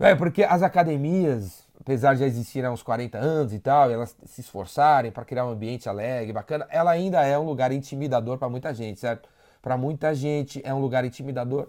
É, 0.00 0.14
porque 0.14 0.42
as 0.42 0.62
academias, 0.62 1.66
apesar 1.78 2.14
de 2.14 2.20
já 2.20 2.26
existirem 2.26 2.70
há 2.70 2.72
uns 2.72 2.82
40 2.82 3.18
anos 3.18 3.52
e 3.52 3.58
tal, 3.58 3.90
elas 3.90 4.16
se 4.24 4.40
esforçarem 4.40 5.12
para 5.12 5.22
criar 5.26 5.44
um 5.44 5.50
ambiente 5.50 5.86
alegre, 5.86 6.32
bacana, 6.32 6.66
ela 6.70 6.90
ainda 6.90 7.22
é 7.22 7.38
um 7.38 7.44
lugar 7.44 7.72
intimidador 7.72 8.38
para 8.38 8.48
muita 8.48 8.72
gente, 8.72 9.00
certo? 9.00 9.28
Para 9.60 9.76
muita 9.76 10.14
gente 10.14 10.62
é 10.64 10.72
um 10.72 10.80
lugar 10.80 11.04
intimidador 11.04 11.68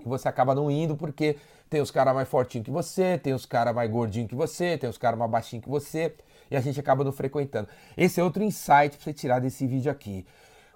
e 0.00 0.08
você 0.08 0.28
acaba 0.28 0.54
não 0.54 0.70
indo 0.70 0.96
porque 0.96 1.36
tem 1.68 1.80
os 1.80 1.90
caras 1.90 2.14
mais 2.14 2.28
fortinhos 2.28 2.64
que 2.64 2.70
você, 2.70 3.18
tem 3.18 3.34
os 3.34 3.46
caras 3.46 3.74
mais 3.74 3.90
gordinhos 3.90 4.28
que 4.28 4.34
você, 4.34 4.78
tem 4.78 4.88
os 4.88 4.98
caras 4.98 5.18
mais 5.18 5.30
baixinhos 5.30 5.64
que 5.64 5.70
você, 5.70 6.14
e 6.50 6.56
a 6.56 6.60
gente 6.60 6.78
acaba 6.78 7.04
não 7.04 7.12
frequentando. 7.12 7.68
Esse 7.96 8.20
é 8.20 8.24
outro 8.24 8.42
insight 8.42 8.96
para 8.96 9.04
você 9.04 9.12
tirar 9.12 9.40
desse 9.40 9.66
vídeo 9.66 9.90
aqui. 9.90 10.26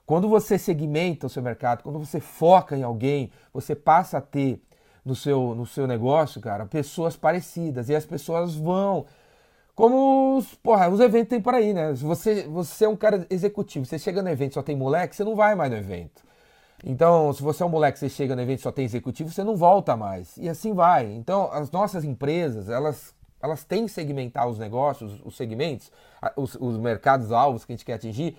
Quando 0.06 0.28
você 0.28 0.58
segmenta 0.58 1.26
o 1.26 1.30
seu 1.30 1.42
mercado, 1.42 1.82
quando 1.82 1.98
você 1.98 2.18
foca 2.18 2.76
em 2.76 2.82
alguém, 2.82 3.30
você 3.52 3.74
passa 3.74 4.18
a 4.18 4.20
ter 4.20 4.62
no 5.04 5.14
seu, 5.14 5.54
no 5.54 5.66
seu 5.66 5.86
negócio, 5.86 6.40
cara, 6.40 6.66
pessoas 6.66 7.16
parecidas. 7.16 7.88
E 7.88 7.94
as 7.94 8.06
pessoas 8.06 8.54
vão. 8.54 9.06
Como 9.74 10.36
os, 10.36 10.54
porra, 10.54 10.88
os 10.88 10.98
eventos 10.98 11.28
tem 11.28 11.40
por 11.40 11.54
aí, 11.54 11.72
né? 11.72 11.92
Você, 11.92 12.44
você 12.48 12.84
é 12.84 12.88
um 12.88 12.96
cara 12.96 13.26
executivo, 13.30 13.84
você 13.84 13.98
chega 13.98 14.22
no 14.22 14.28
evento 14.28 14.54
só 14.54 14.62
tem 14.62 14.74
moleque, 14.74 15.14
você 15.14 15.22
não 15.22 15.36
vai 15.36 15.54
mais 15.54 15.70
no 15.70 15.76
evento. 15.76 16.26
Então, 16.84 17.32
se 17.32 17.42
você 17.42 17.62
é 17.62 17.66
um 17.66 17.70
moleque, 17.70 17.98
você 17.98 18.08
chega 18.08 18.36
no 18.36 18.42
evento 18.42 18.62
só 18.62 18.70
tem 18.70 18.84
executivo, 18.84 19.30
você 19.30 19.42
não 19.42 19.56
volta 19.56 19.96
mais. 19.96 20.36
E 20.36 20.48
assim 20.48 20.72
vai. 20.72 21.12
Então, 21.12 21.50
as 21.52 21.70
nossas 21.70 22.04
empresas, 22.04 22.68
elas, 22.68 23.14
elas 23.42 23.64
têm 23.64 23.86
que 23.86 23.92
segmentar 23.92 24.48
os 24.48 24.58
negócios, 24.58 25.20
os 25.24 25.36
segmentos, 25.36 25.90
os, 26.36 26.54
os 26.54 26.78
mercados-alvos 26.78 27.64
que 27.64 27.72
a 27.72 27.76
gente 27.76 27.84
quer 27.84 27.94
atingir, 27.94 28.36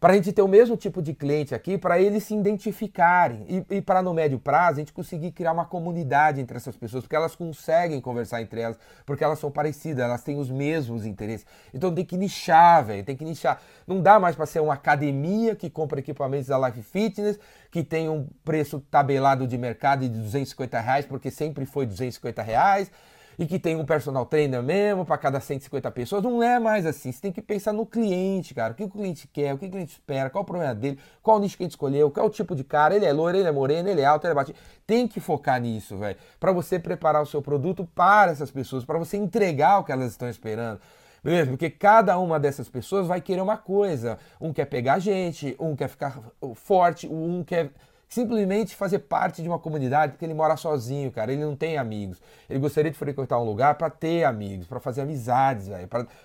para 0.00 0.12
a 0.12 0.16
gente 0.16 0.32
ter 0.32 0.42
o 0.42 0.48
mesmo 0.48 0.76
tipo 0.76 1.02
de 1.02 1.12
cliente 1.12 1.54
aqui, 1.54 1.76
para 1.76 2.00
eles 2.00 2.22
se 2.24 2.34
identificarem 2.34 3.44
e, 3.48 3.76
e 3.76 3.82
para 3.82 4.00
no 4.00 4.14
médio 4.14 4.38
prazo 4.38 4.76
a 4.76 4.78
gente 4.80 4.92
conseguir 4.92 5.32
criar 5.32 5.52
uma 5.52 5.64
comunidade 5.64 6.40
entre 6.40 6.56
essas 6.56 6.76
pessoas, 6.76 7.02
porque 7.02 7.16
elas 7.16 7.34
conseguem 7.34 8.00
conversar 8.00 8.40
entre 8.40 8.60
elas, 8.60 8.78
porque 9.04 9.24
elas 9.24 9.40
são 9.40 9.50
parecidas, 9.50 10.04
elas 10.04 10.22
têm 10.22 10.38
os 10.38 10.50
mesmos 10.50 11.04
interesses. 11.04 11.44
Então 11.74 11.92
tem 11.92 12.04
que 12.04 12.16
nichar, 12.16 12.84
velho, 12.84 13.04
tem 13.04 13.16
que 13.16 13.24
nichar. 13.24 13.60
Não 13.86 14.00
dá 14.00 14.20
mais 14.20 14.36
para 14.36 14.46
ser 14.46 14.60
uma 14.60 14.74
academia 14.74 15.56
que 15.56 15.68
compra 15.68 15.98
equipamentos 15.98 16.46
da 16.46 16.68
Life 16.68 16.82
Fitness, 16.82 17.38
que 17.70 17.82
tem 17.82 18.08
um 18.08 18.28
preço 18.44 18.78
tabelado 18.90 19.48
de 19.48 19.58
mercado 19.58 20.00
de 20.02 20.08
250 20.08 20.78
reais, 20.78 21.06
porque 21.06 21.30
sempre 21.30 21.66
foi 21.66 21.86
250 21.86 22.40
reais 22.40 22.90
e 23.38 23.46
que 23.46 23.58
tem 23.58 23.76
um 23.76 23.84
personal 23.84 24.26
trainer 24.26 24.60
mesmo 24.62 25.04
para 25.04 25.16
cada 25.16 25.38
150 25.38 25.90
pessoas. 25.92 26.22
Não 26.22 26.42
é 26.42 26.58
mais 26.58 26.84
assim. 26.84 27.12
Você 27.12 27.20
tem 27.20 27.30
que 27.30 27.40
pensar 27.40 27.72
no 27.72 27.86
cliente, 27.86 28.52
cara. 28.52 28.72
O 28.72 28.76
que 28.76 28.82
o 28.82 28.88
cliente 28.88 29.28
quer, 29.28 29.54
o 29.54 29.58
que 29.58 29.66
o 29.66 29.70
cliente 29.70 29.92
espera, 29.92 30.28
qual 30.28 30.42
o 30.42 30.46
problema 30.46 30.74
dele, 30.74 30.98
qual 31.22 31.36
o 31.36 31.40
nicho 31.40 31.56
que 31.56 31.62
a 31.62 31.66
gente 31.66 31.72
escolheu, 31.72 32.10
qual 32.10 32.26
o 32.26 32.30
tipo 32.30 32.56
de 32.56 32.64
cara. 32.64 32.96
Ele 32.96 33.04
é 33.04 33.12
loiro, 33.12 33.38
ele 33.38 33.46
é 33.46 33.52
moreno, 33.52 33.88
ele 33.88 34.00
é 34.00 34.04
alto, 34.04 34.24
ele 34.24 34.32
é 34.32 34.34
baixo. 34.34 34.52
Tem 34.84 35.06
que 35.06 35.20
focar 35.20 35.60
nisso, 35.60 35.96
velho. 35.96 36.16
Para 36.40 36.50
você 36.50 36.80
preparar 36.80 37.22
o 37.22 37.26
seu 37.26 37.40
produto 37.40 37.88
para 37.94 38.32
essas 38.32 38.50
pessoas, 38.50 38.84
para 38.84 38.98
você 38.98 39.16
entregar 39.16 39.78
o 39.78 39.84
que 39.84 39.92
elas 39.92 40.10
estão 40.10 40.28
esperando. 40.28 40.80
Beleza? 41.22 41.50
Porque 41.50 41.70
cada 41.70 42.18
uma 42.18 42.40
dessas 42.40 42.68
pessoas 42.68 43.06
vai 43.06 43.20
querer 43.20 43.40
uma 43.40 43.56
coisa. 43.56 44.18
Um 44.40 44.52
quer 44.52 44.64
pegar 44.64 44.98
gente, 44.98 45.54
um 45.60 45.76
quer 45.76 45.88
ficar 45.88 46.20
forte, 46.54 47.06
um 47.06 47.44
quer 47.44 47.70
simplesmente 48.08 48.74
fazer 48.74 49.00
parte 49.00 49.42
de 49.42 49.48
uma 49.48 49.58
comunidade 49.58 50.12
porque 50.12 50.24
ele 50.24 50.34
mora 50.34 50.56
sozinho, 50.56 51.12
cara. 51.12 51.32
Ele 51.32 51.44
não 51.44 51.54
tem 51.54 51.76
amigos. 51.76 52.20
Ele 52.48 52.58
gostaria 52.58 52.90
de 52.90 52.96
frequentar 52.96 53.38
um 53.38 53.44
lugar 53.44 53.74
para 53.74 53.90
ter 53.90 54.24
amigos, 54.24 54.66
para 54.66 54.80
fazer 54.80 55.02
amizades, 55.02 55.68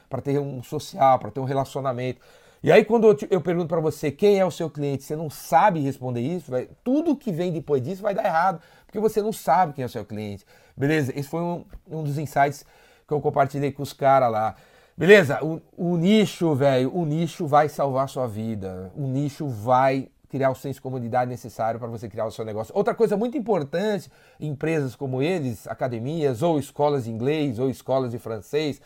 para 0.10 0.22
ter 0.22 0.40
um 0.40 0.64
social, 0.64 1.20
para 1.20 1.30
ter 1.30 1.40
um 1.40 1.46
relacionamento. 1.46 2.22
E 2.64 2.72
aí 2.72 2.86
quando 2.86 3.08
eu, 3.08 3.14
te, 3.14 3.28
eu 3.30 3.42
pergunto 3.42 3.68
para 3.68 3.82
você 3.82 4.10
quem 4.10 4.40
é 4.40 4.46
o 4.46 4.52
seu 4.52 4.70
cliente, 4.70 5.04
você 5.04 5.18
não 5.18 5.30
sabe 5.30 5.82
responder 5.82 6.22
isso, 6.22 6.50
véio, 6.50 6.70
tudo 6.82 7.14
que 7.14 7.30
vem 7.30 7.52
depois 7.52 7.82
disso 7.82 8.02
vai 8.02 8.14
dar 8.14 8.24
errado, 8.24 8.62
porque 8.86 9.02
você 9.02 9.22
não 9.22 9.34
sabe 9.34 9.74
quem 9.74 9.84
é 9.84 9.86
o 9.86 9.90
seu 9.90 10.06
cliente. 10.06 10.46
Beleza? 10.76 11.12
Esse 11.14 11.28
foi 11.28 11.42
um, 11.42 11.66
um 11.92 12.04
dos 12.04 12.18
insights 12.18 12.66
que 13.06 13.14
eu 13.14 13.20
compartilhei 13.20 13.74
com 13.74 13.84
os 13.84 13.92
caras 13.92 14.32
lá. 14.32 14.56
Beleza? 14.96 15.44
O, 15.44 15.60
o 15.76 15.98
nicho, 15.98 16.56
velho, 16.56 16.96
o 16.96 17.06
nicho 17.06 17.46
vai 17.46 17.68
salvar 17.68 18.08
sua 18.08 18.28
vida. 18.28 18.94
O 18.96 19.08
nicho 19.08 19.48
vai 19.48 20.08
criar 20.34 20.50
o 20.50 20.56
senso 20.56 20.78
de 20.78 20.82
comunidade 20.82 21.30
necessário 21.30 21.80
para 21.80 21.88
você 21.88 22.10
criar 22.10 22.26
o 22.26 22.32
seu 22.32 22.44
negócio. 22.44 22.76
Outra 22.76 22.96
coisa 22.96 23.16
muito 23.16 23.38
importante, 23.38 24.12
empresas 24.40 24.96
como 24.96 25.22
eles, 25.22 25.68
academias, 25.68 26.42
ou 26.42 26.58
escolas 26.58 27.04
de 27.04 27.12
inglês, 27.12 27.60
ou 27.60 27.70
escolas 27.70 28.10
de 28.10 28.18
francês, 28.18 28.82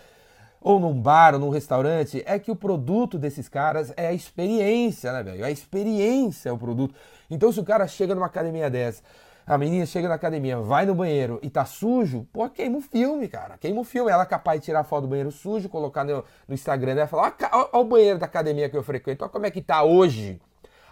ou 0.60 0.78
num 0.78 1.02
bar, 1.02 1.36
ou 1.36 1.40
num 1.40 1.50
restaurante, 1.50 2.22
é 2.26 2.38
que 2.38 2.52
o 2.52 2.56
produto 2.56 3.18
desses 3.18 3.48
caras 3.48 3.94
é 3.96 4.08
a 4.08 4.14
experiência, 4.14 5.14
né, 5.14 5.24
velho? 5.24 5.46
A 5.46 5.50
experiência 5.50 6.50
é 6.50 6.52
o 6.52 6.58
produto. 6.58 6.94
Então, 7.30 7.50
se 7.50 7.62
o 7.62 7.64
cara 7.64 7.88
chega 7.88 8.14
numa 8.14 8.26
academia 8.26 8.70
dessa, 8.70 9.02
a 9.46 9.58
menina 9.58 9.86
chega 9.86 10.10
na 10.10 10.16
academia, 10.16 10.60
vai 10.60 10.86
no 10.86 10.94
banheiro 10.94 11.40
e 11.42 11.50
tá 11.50 11.64
sujo, 11.64 12.28
pô, 12.34 12.50
queima 12.50 12.80
o 12.80 12.82
filme, 12.82 13.30
cara. 13.30 13.58
Queima 13.58 13.80
o 13.80 13.86
filme. 13.86 14.12
Ela 14.12 14.24
é 14.24 14.26
capaz 14.26 14.60
de 14.60 14.66
tirar 14.66 14.84
foto 14.84 15.04
do 15.04 15.08
banheiro 15.08 15.32
sujo, 15.32 15.70
colocar 15.70 16.04
no, 16.04 16.26
no 16.46 16.54
Instagram 16.54 17.02
e 17.02 17.08
falar: 17.08 17.34
olha 17.54 17.70
o 17.72 17.86
banheiro 17.86 18.20
da 18.20 18.26
academia 18.26 18.68
que 18.68 18.76
eu 18.76 18.84
frequento, 18.84 19.24
olha 19.24 19.32
como 19.32 19.46
é 19.46 19.52
que 19.52 19.62
tá 19.62 19.82
hoje. 19.84 20.42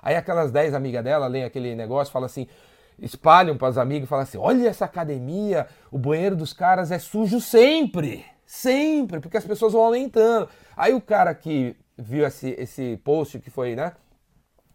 Aí 0.05 0.15
aquelas 0.15 0.51
10 0.51 0.75
amigas 0.75 1.03
dela 1.03 1.25
leem 1.25 1.43
aquele 1.43 1.73
negócio, 1.73 2.13
falam 2.13 2.27
assim, 2.27 2.47
espalham 2.99 3.57
para 3.57 3.69
os 3.69 3.77
amigos 3.79 4.05
e 4.05 4.07
falam 4.07 4.21
assim: 4.21 4.37
olha 4.37 4.69
essa 4.69 4.85
academia, 4.85 5.67
o 5.91 5.97
banheiro 5.97 6.35
dos 6.35 6.53
caras 6.53 6.91
é 6.91 6.99
sujo 6.99 7.41
sempre. 7.41 8.23
Sempre, 8.45 9.19
porque 9.19 9.37
as 9.37 9.43
pessoas 9.43 9.73
vão 9.73 9.81
aumentando. 9.81 10.47
Aí 10.77 10.93
o 10.93 11.01
cara 11.01 11.33
que 11.33 11.75
viu 11.97 12.23
esse, 12.23 12.51
esse 12.59 12.97
post 13.03 13.39
que 13.39 13.49
foi, 13.49 13.75
né? 13.75 13.93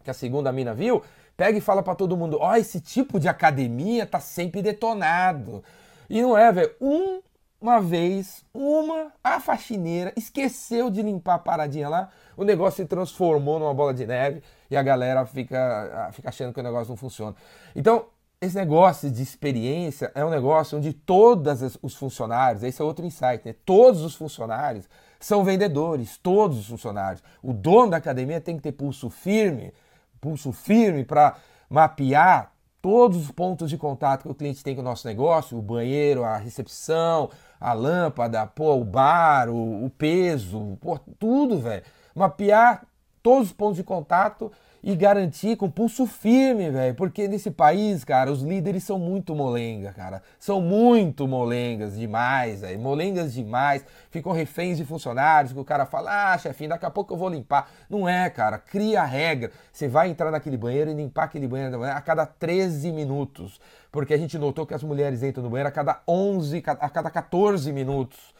Que 0.02 0.10
a 0.10 0.14
segunda 0.14 0.50
mina 0.50 0.74
viu, 0.74 1.00
pega 1.36 1.56
e 1.56 1.60
fala 1.60 1.80
para 1.80 1.94
todo 1.94 2.16
mundo: 2.16 2.38
ó, 2.40 2.50
oh, 2.50 2.56
esse 2.56 2.80
tipo 2.80 3.20
de 3.20 3.28
academia 3.28 4.04
tá 4.04 4.18
sempre 4.18 4.60
detonado. 4.60 5.62
E 6.08 6.20
não 6.20 6.36
é, 6.36 6.50
velho. 6.50 6.74
Um, 6.80 7.20
uma 7.60 7.80
vez, 7.80 8.44
uma, 8.54 9.12
a 9.22 9.38
faxineira 9.38 10.12
esqueceu 10.16 10.90
de 10.90 11.02
limpar 11.02 11.34
a 11.34 11.38
paradinha 11.38 11.88
lá, 11.88 12.08
o 12.36 12.44
negócio 12.44 12.82
se 12.82 12.88
transformou 12.88 13.58
numa 13.58 13.74
bola 13.74 13.92
de 13.92 14.06
neve 14.06 14.42
e 14.70 14.76
a 14.76 14.82
galera 14.82 15.26
fica, 15.26 16.10
fica 16.12 16.30
achando 16.30 16.54
que 16.54 16.60
o 16.60 16.62
negócio 16.62 16.90
não 16.90 16.96
funciona. 16.96 17.36
Então, 17.76 18.06
esse 18.40 18.56
negócio 18.56 19.10
de 19.10 19.22
experiência 19.22 20.10
é 20.14 20.24
um 20.24 20.30
negócio 20.30 20.78
onde 20.78 20.94
todos 20.94 21.78
os 21.82 21.94
funcionários, 21.94 22.62
esse 22.62 22.80
é 22.80 22.84
outro 22.84 23.04
insight, 23.04 23.42
né? 23.44 23.54
todos 23.66 24.00
os 24.00 24.14
funcionários 24.14 24.88
são 25.18 25.44
vendedores, 25.44 26.16
todos 26.16 26.58
os 26.58 26.66
funcionários. 26.66 27.22
O 27.42 27.52
dono 27.52 27.90
da 27.90 27.98
academia 27.98 28.40
tem 28.40 28.56
que 28.56 28.62
ter 28.62 28.72
pulso 28.72 29.10
firme, 29.10 29.74
pulso 30.18 30.52
firme 30.52 31.04
para 31.04 31.36
mapear 31.68 32.50
todos 32.82 33.18
os 33.18 33.30
pontos 33.30 33.68
de 33.68 33.76
contato 33.76 34.22
que 34.22 34.30
o 34.30 34.34
cliente 34.34 34.62
tem 34.62 34.74
com 34.74 34.80
o 34.80 34.84
nosso 34.84 35.06
negócio, 35.06 35.58
o 35.58 35.62
banheiro, 35.62 36.24
a 36.24 36.36
recepção, 36.36 37.30
a 37.60 37.72
lâmpada, 37.72 38.46
pô, 38.46 38.74
o 38.76 38.84
bar, 38.84 39.48
o, 39.48 39.84
o 39.84 39.90
peso, 39.90 40.78
pô, 40.80 40.98
tudo, 41.18 41.58
velho. 41.58 41.82
Mapear 42.14 42.86
todos 43.22 43.48
os 43.48 43.52
pontos 43.52 43.76
de 43.76 43.84
contato 43.84 44.50
e 44.82 44.96
garantir 44.96 45.56
com 45.56 45.70
pulso 45.70 46.06
firme, 46.06 46.70
velho. 46.70 46.94
Porque 46.94 47.28
nesse 47.28 47.50
país, 47.50 48.04
cara, 48.04 48.30
os 48.30 48.42
líderes 48.42 48.84
são 48.84 48.98
muito 48.98 49.34
molenga, 49.34 49.92
cara. 49.92 50.22
São 50.38 50.60
muito 50.60 51.28
molengas 51.28 51.96
demais, 51.96 52.62
velho. 52.62 52.78
Molengas 52.78 53.34
demais. 53.34 53.84
Ficam 54.10 54.32
reféns 54.32 54.78
de 54.78 54.84
funcionários 54.84 55.52
que 55.52 55.58
o 55.58 55.64
cara 55.64 55.84
fala, 55.84 56.32
ah, 56.32 56.38
chefinho, 56.38 56.70
daqui 56.70 56.86
a 56.86 56.90
pouco 56.90 57.12
eu 57.12 57.18
vou 57.18 57.28
limpar. 57.28 57.70
Não 57.88 58.08
é, 58.08 58.30
cara. 58.30 58.58
Cria 58.58 59.02
a 59.02 59.04
regra. 59.04 59.50
Você 59.72 59.86
vai 59.86 60.08
entrar 60.08 60.30
naquele 60.30 60.56
banheiro 60.56 60.90
e 60.90 60.94
limpar 60.94 61.24
aquele 61.24 61.46
banheiro 61.46 61.82
a 61.84 62.00
cada 62.00 62.24
13 62.24 62.90
minutos. 62.92 63.60
Porque 63.92 64.14
a 64.14 64.18
gente 64.18 64.38
notou 64.38 64.66
que 64.66 64.74
as 64.74 64.82
mulheres 64.82 65.22
entram 65.22 65.42
no 65.42 65.50
banheiro 65.50 65.68
a 65.68 65.72
cada 65.72 66.00
11, 66.08 66.62
a 66.66 66.88
cada 66.88 67.10
14 67.10 67.72
minutos. 67.72 68.39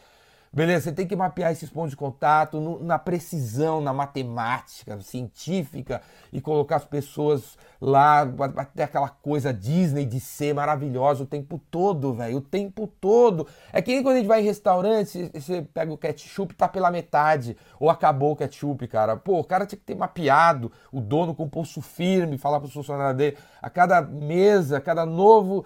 Beleza, 0.53 0.83
você 0.83 0.91
tem 0.91 1.07
que 1.07 1.15
mapear 1.15 1.49
esses 1.53 1.69
pontos 1.69 1.91
de 1.91 1.95
contato 1.95 2.59
no, 2.59 2.83
na 2.83 2.99
precisão, 2.99 3.79
na 3.79 3.93
matemática 3.93 4.99
científica 4.99 6.01
e 6.31 6.41
colocar 6.41 6.75
as 6.75 6.83
pessoas 6.83 7.57
lá, 7.79 8.27
até 8.57 8.83
aquela 8.83 9.07
coisa 9.07 9.53
Disney 9.53 10.05
de 10.05 10.19
ser 10.19 10.53
maravilhosa 10.53 11.23
o 11.23 11.25
tempo 11.25 11.57
todo, 11.71 12.13
velho, 12.13 12.39
o 12.39 12.41
tempo 12.41 12.85
todo. 12.85 13.47
É 13.71 13.81
que 13.81 13.93
nem 13.93 14.03
quando 14.03 14.15
a 14.15 14.17
gente 14.17 14.27
vai 14.27 14.41
em 14.41 14.43
restaurante, 14.43 15.31
você 15.33 15.61
pega 15.61 15.93
o 15.93 15.97
ketchup 15.97 16.53
tá 16.53 16.67
pela 16.67 16.91
metade, 16.91 17.55
ou 17.79 17.89
acabou 17.89 18.33
o 18.33 18.35
ketchup, 18.35 18.85
cara. 18.89 19.15
Pô, 19.15 19.39
o 19.39 19.45
cara 19.45 19.65
tinha 19.65 19.79
que 19.79 19.85
ter 19.85 19.95
mapeado, 19.95 20.69
o 20.91 20.99
dono 20.99 21.33
com 21.33 21.43
o 21.43 21.49
pulso 21.49 21.81
firme, 21.81 22.37
falar 22.37 22.59
para 22.59 22.67
os 22.67 22.73
funcionários 22.73 23.15
dele, 23.15 23.37
a 23.61 23.69
cada 23.69 24.01
mesa, 24.01 24.79
a 24.79 24.81
cada 24.81 25.05
novo 25.05 25.63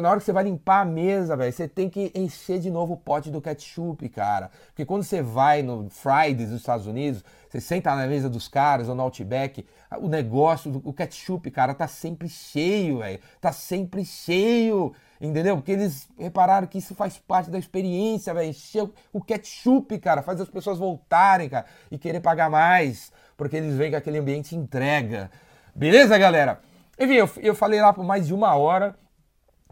na 0.00 0.10
hora 0.10 0.18
que 0.18 0.24
você 0.24 0.32
vai 0.32 0.44
limpar 0.44 0.80
a 0.80 0.84
mesa, 0.84 1.36
velho, 1.36 1.52
você 1.52 1.68
tem 1.68 1.90
que 1.90 2.10
encher 2.14 2.58
de 2.58 2.70
novo 2.70 2.94
o 2.94 2.96
pote 2.96 3.30
do 3.30 3.40
ketchup, 3.40 4.08
cara. 4.08 4.50
Porque 4.68 4.84
quando 4.84 5.02
você 5.02 5.20
vai 5.20 5.62
no 5.62 5.88
Fridays 5.90 6.48
dos 6.48 6.60
Estados 6.60 6.86
Unidos, 6.86 7.22
você 7.48 7.60
senta 7.60 7.94
na 7.94 8.06
mesa 8.06 8.28
dos 8.28 8.48
caras 8.48 8.88
ou 8.88 8.94
no 8.94 9.02
Outback, 9.02 9.66
o 10.00 10.08
negócio, 10.08 10.80
o 10.84 10.92
ketchup, 10.92 11.50
cara, 11.50 11.74
tá 11.74 11.86
sempre 11.86 12.28
cheio, 12.28 12.98
velho. 12.98 13.20
Tá 13.40 13.52
sempre 13.52 14.04
cheio, 14.04 14.94
entendeu? 15.20 15.56
Porque 15.56 15.72
eles 15.72 16.08
repararam 16.18 16.66
que 16.66 16.78
isso 16.78 16.94
faz 16.94 17.18
parte 17.18 17.50
da 17.50 17.58
experiência, 17.58 18.32
velho. 18.32 18.48
Encher 18.48 18.88
o 19.12 19.20
ketchup, 19.20 19.98
cara, 19.98 20.22
faz 20.22 20.40
as 20.40 20.48
pessoas 20.48 20.78
voltarem, 20.78 21.48
cara, 21.48 21.66
e 21.90 21.98
querer 21.98 22.20
pagar 22.20 22.48
mais, 22.48 23.12
porque 23.36 23.56
eles 23.56 23.74
veem 23.74 23.90
que 23.90 23.96
aquele 23.96 24.18
ambiente 24.18 24.56
entrega. 24.56 25.30
Beleza, 25.74 26.16
galera? 26.16 26.60
Enfim, 26.98 27.14
eu, 27.14 27.28
eu 27.38 27.54
falei 27.54 27.80
lá 27.80 27.92
por 27.92 28.04
mais 28.04 28.26
de 28.26 28.32
uma 28.32 28.54
hora. 28.54 28.96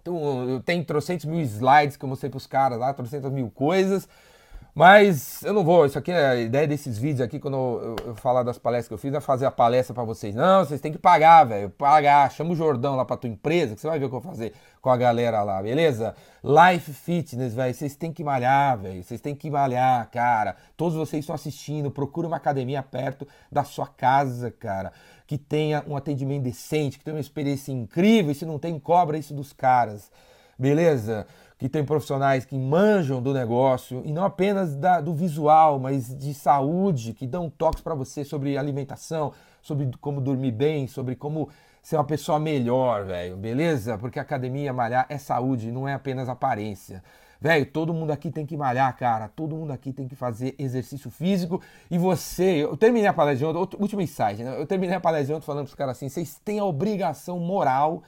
Então, 0.03 0.61
tenho 0.65 0.85
trocentos 0.85 1.25
mil 1.25 1.41
slides 1.43 1.97
que 1.97 2.05
eu 2.05 2.09
mostrei 2.09 2.29
para 2.29 2.37
os 2.37 2.47
caras 2.47 2.79
lá, 2.79 2.93
trocentas 2.93 3.31
mil 3.31 3.49
coisas. 3.51 4.09
Mas 4.75 5.43
eu 5.43 5.52
não 5.52 5.62
vou, 5.62 5.85
isso 5.85 5.99
aqui 5.99 6.11
é 6.11 6.29
a 6.29 6.37
ideia 6.37 6.67
desses 6.67 6.97
vídeos 6.97 7.21
aqui, 7.21 7.38
quando 7.38 7.59
eu, 7.59 7.97
eu, 8.00 8.09
eu 8.09 8.14
falar 8.14 8.43
das 8.43 8.57
palestras 8.57 8.88
que 8.88 8.95
eu 8.95 8.99
fiz, 8.99 9.12
é 9.12 9.21
fazer 9.21 9.45
a 9.45 9.50
palestra 9.50 9.93
para 9.93 10.02
vocês. 10.02 10.35
Não, 10.35 10.64
vocês 10.64 10.81
têm 10.81 10.91
que 10.91 10.99
pagar, 10.99 11.45
velho. 11.45 11.69
Pagar. 11.69 12.33
Chama 12.33 12.52
o 12.52 12.57
Jordão 12.57 12.97
lá 12.97 13.05
pra 13.05 13.19
tua 13.19 13.29
empresa, 13.29 13.75
que 13.75 13.83
você 13.83 13.87
vai 13.87 13.99
ver 13.99 14.07
o 14.07 14.09
que 14.09 14.14
eu 14.14 14.21
vou 14.21 14.31
fazer 14.31 14.55
com 14.81 14.88
a 14.88 14.97
galera 14.97 15.43
lá, 15.43 15.62
beleza? 15.62 16.14
Life 16.43 16.91
Fitness, 16.91 17.52
velho. 17.52 17.75
Vocês 17.75 17.95
têm 17.97 18.11
que 18.12 18.25
malhar, 18.25 18.79
velho. 18.79 19.05
Vocês 19.05 19.21
têm 19.21 19.35
que 19.35 19.50
malhar, 19.50 20.11
cara. 20.11 20.57
Todos 20.75 20.97
vocês 20.97 21.21
estão 21.21 21.35
assistindo. 21.35 21.91
Procura 21.91 22.26
uma 22.26 22.38
academia 22.38 22.83
perto 22.83 23.29
da 23.50 23.64
sua 23.64 23.87
casa, 23.87 24.50
cara. 24.50 24.91
Que 25.26 25.37
tenha 25.37 25.85
um 25.87 25.95
atendimento 25.95 26.45
decente, 26.45 26.99
que 26.99 27.05
tenha 27.05 27.14
uma 27.14 27.21
experiência 27.21 27.73
incrível. 27.73 28.33
E 28.33 28.35
se 28.35 28.47
não 28.47 28.59
tem, 28.59 28.79
cobra 28.81 29.19
isso 29.19 29.35
dos 29.35 29.52
caras. 29.52 30.11
Beleza? 30.59 31.26
Que 31.62 31.69
tem 31.69 31.85
profissionais 31.85 32.45
que 32.45 32.59
manjam 32.59 33.23
do 33.23 33.33
negócio 33.33 34.02
e 34.04 34.11
não 34.11 34.25
apenas 34.25 34.75
da, 34.75 35.00
do 35.00 35.14
visual, 35.14 35.78
mas 35.78 36.12
de 36.12 36.35
saúde, 36.35 37.14
que 37.14 37.25
dão 37.25 37.49
toques 37.49 37.81
para 37.81 37.95
você 37.95 38.25
sobre 38.25 38.59
alimentação, 38.59 39.33
sobre 39.62 39.88
como 40.00 40.21
dormir 40.21 40.50
bem, 40.50 40.88
sobre 40.88 41.14
como 41.14 41.49
ser 41.81 41.99
uma 41.99 42.04
pessoa 42.04 42.40
melhor, 42.40 43.04
velho, 43.04 43.37
beleza? 43.37 43.97
Porque 43.97 44.19
academia, 44.19 44.73
malhar 44.73 45.07
é 45.09 45.16
saúde, 45.16 45.71
não 45.71 45.87
é 45.87 45.95
apenas 45.95 46.28
aparência. 46.28 47.00
Velho, 47.40 47.64
todo 47.64 47.95
mundo 47.95 48.11
aqui 48.11 48.33
tem 48.33 48.45
que 48.45 48.57
malhar, 48.57 48.97
cara. 48.97 49.28
Todo 49.28 49.54
mundo 49.54 49.73
aqui 49.73 49.92
tem 49.92 50.09
que 50.09 50.16
fazer 50.16 50.57
exercício 50.59 51.12
físico. 51.12 51.62
E 51.88 51.97
você, 51.97 52.64
eu 52.64 52.76
terminei 52.76 53.07
a 53.07 53.12
palestra 53.12 53.52
de 53.52 53.57
ontem, 53.57 53.76
último 53.81 54.00
insight, 54.02 54.42
né? 54.42 54.61
Eu 54.61 54.66
terminei 54.66 54.97
a 54.97 55.00
palestra 55.00 55.26
de 55.26 55.33
ontem 55.35 55.47
falando 55.47 55.66
pros 55.66 55.76
caras 55.76 55.97
assim: 55.97 56.09
vocês 56.09 56.40
têm 56.45 56.59
a 56.59 56.64
obrigação 56.64 57.38
moral 57.38 58.02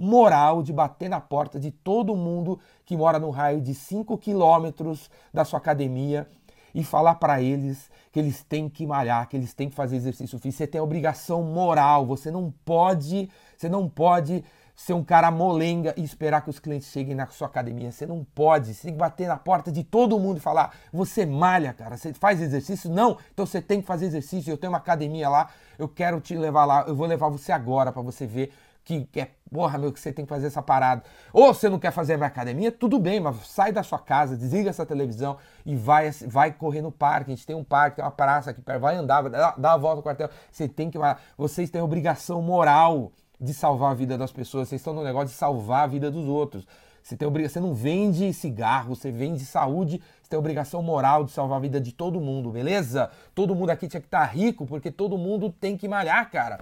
moral 0.00 0.62
de 0.62 0.72
bater 0.72 1.10
na 1.10 1.20
porta 1.20 1.60
de 1.60 1.70
todo 1.70 2.16
mundo 2.16 2.58
que 2.86 2.96
mora 2.96 3.18
no 3.18 3.28
raio 3.28 3.60
de 3.60 3.74
5 3.74 4.16
quilômetros 4.16 5.10
da 5.32 5.44
sua 5.44 5.58
academia 5.58 6.26
e 6.74 6.82
falar 6.82 7.16
para 7.16 7.42
eles 7.42 7.90
que 8.10 8.18
eles 8.18 8.42
têm 8.42 8.66
que 8.66 8.86
malhar, 8.86 9.28
que 9.28 9.36
eles 9.36 9.52
têm 9.52 9.68
que 9.68 9.74
fazer 9.74 9.96
exercício 9.96 10.38
físico. 10.38 10.56
Você 10.56 10.66
tem 10.66 10.80
a 10.80 10.84
obrigação 10.84 11.42
moral, 11.42 12.06
você 12.06 12.30
não 12.30 12.50
pode, 12.64 13.28
você 13.54 13.68
não 13.68 13.88
pode 13.88 14.42
ser 14.74 14.94
um 14.94 15.04
cara 15.04 15.30
molenga 15.30 15.92
e 15.94 16.02
esperar 16.02 16.40
que 16.40 16.48
os 16.48 16.58
clientes 16.58 16.88
cheguem 16.88 17.14
na 17.14 17.26
sua 17.26 17.48
academia. 17.48 17.92
Você 17.92 18.06
não 18.06 18.24
pode. 18.34 18.72
Você 18.72 18.84
tem 18.84 18.92
que 18.94 18.98
bater 18.98 19.28
na 19.28 19.36
porta 19.36 19.70
de 19.70 19.84
todo 19.84 20.18
mundo 20.18 20.38
e 20.38 20.40
falar: 20.40 20.74
você 20.90 21.26
malha, 21.26 21.74
cara, 21.74 21.98
você 21.98 22.14
faz 22.14 22.40
exercício? 22.40 22.88
Não, 22.88 23.18
então 23.30 23.44
você 23.44 23.60
tem 23.60 23.82
que 23.82 23.86
fazer 23.86 24.06
exercício. 24.06 24.50
Eu 24.50 24.56
tenho 24.56 24.72
uma 24.72 24.78
academia 24.78 25.28
lá, 25.28 25.50
eu 25.78 25.86
quero 25.86 26.18
te 26.20 26.34
levar 26.34 26.64
lá, 26.64 26.84
eu 26.88 26.96
vou 26.96 27.06
levar 27.06 27.28
você 27.28 27.52
agora 27.52 27.92
para 27.92 28.00
você 28.00 28.26
ver 28.26 28.50
que 28.98 29.20
é, 29.20 29.30
porra, 29.50 29.78
meu, 29.78 29.92
que 29.92 30.00
você 30.00 30.12
tem 30.12 30.24
que 30.24 30.28
fazer 30.28 30.46
essa 30.46 30.60
parada. 30.60 31.02
Ou 31.32 31.52
você 31.52 31.68
não 31.68 31.78
quer 31.78 31.92
fazer 31.92 32.14
a 32.14 32.16
minha 32.16 32.26
academia, 32.26 32.72
tudo 32.72 32.98
bem, 32.98 33.20
mas 33.20 33.36
sai 33.46 33.72
da 33.72 33.82
sua 33.82 33.98
casa, 33.98 34.36
desliga 34.36 34.70
essa 34.70 34.84
televisão 34.84 35.36
e 35.64 35.76
vai, 35.76 36.10
vai 36.26 36.52
correr 36.52 36.82
no 36.82 36.90
parque. 36.90 37.30
A 37.30 37.34
gente 37.34 37.46
tem 37.46 37.54
um 37.54 37.64
parque, 37.64 37.96
tem 37.96 38.04
uma 38.04 38.10
praça 38.10 38.50
aqui 38.50 38.62
vai 38.80 38.96
andar, 38.96 39.28
dá, 39.28 39.72
a 39.72 39.76
volta 39.76 39.96
no 39.96 40.02
quartel. 40.02 40.28
Você 40.50 40.68
tem 40.68 40.90
que. 40.90 40.98
Vocês 41.36 41.70
têm 41.70 41.80
obrigação 41.80 42.42
moral 42.42 43.12
de 43.40 43.54
salvar 43.54 43.92
a 43.92 43.94
vida 43.94 44.18
das 44.18 44.32
pessoas, 44.32 44.68
vocês 44.68 44.80
estão 44.80 44.92
no 44.92 45.02
negócio 45.02 45.28
de 45.28 45.34
salvar 45.34 45.84
a 45.84 45.86
vida 45.86 46.10
dos 46.10 46.26
outros. 46.26 46.66
Você, 47.02 47.16
tem 47.16 47.26
obriga... 47.26 47.48
você 47.48 47.58
não 47.58 47.74
vende 47.74 48.32
cigarro, 48.34 48.94
você 48.94 49.10
vende 49.10 49.44
saúde, 49.44 50.02
você 50.22 50.28
tem 50.28 50.38
obrigação 50.38 50.82
moral 50.82 51.24
de 51.24 51.32
salvar 51.32 51.56
a 51.56 51.60
vida 51.60 51.80
de 51.80 51.92
todo 51.92 52.20
mundo, 52.20 52.50
beleza? 52.50 53.10
Todo 53.34 53.54
mundo 53.54 53.70
aqui 53.70 53.88
tinha 53.88 54.00
que 54.00 54.06
estar 54.06 54.20
tá 54.20 54.24
rico, 54.26 54.66
porque 54.66 54.90
todo 54.90 55.16
mundo 55.16 55.50
tem 55.50 55.76
que 55.76 55.88
malhar, 55.88 56.30
cara. 56.30 56.60